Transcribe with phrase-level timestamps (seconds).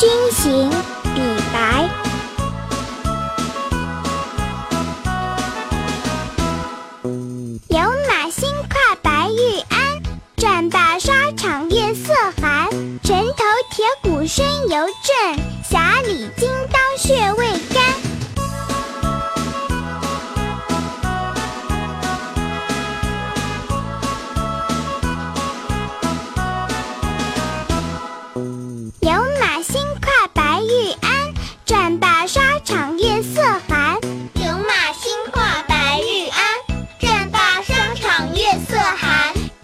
[0.00, 0.70] 军行，
[1.14, 1.20] 李
[1.52, 1.90] 白。
[7.68, 10.02] 有马新跨白玉鞍，
[10.38, 12.70] 战罢沙场月色寒。
[13.02, 15.38] 城头铁鼓声犹震，
[15.70, 16.79] 匣里金刀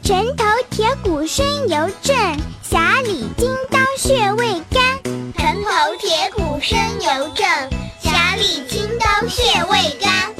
[0.06, 2.16] 城头铁鼓声犹震，
[2.70, 5.02] 匣里金刀血未干。
[5.36, 7.44] 城头铁鼓声犹震，
[8.04, 10.32] 匣里金刀血未干。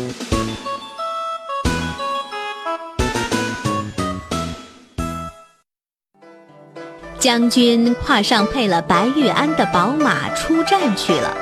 [7.18, 11.36] 将军跨上配了白玉鞍的宝马出战去了，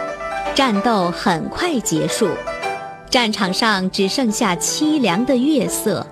[0.54, 2.30] 战斗很快结束，
[3.10, 6.06] 战场上只剩下凄凉的月色，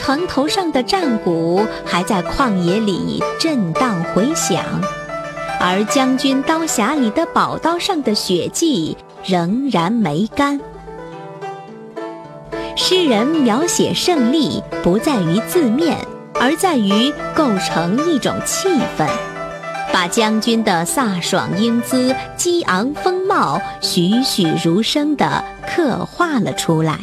[0.00, 4.64] 城头上的战鼓还在旷野里震荡回响，
[5.60, 10.58] 而将军刀匣里的宝刀上的血迹仍然没干。
[12.74, 15.98] 诗人描写胜利，不在于字面。
[16.40, 19.06] 而在于构成一种气氛，
[19.92, 26.98] 把将军的飒爽英姿、激昂风貌栩栩如生地刻画了出来。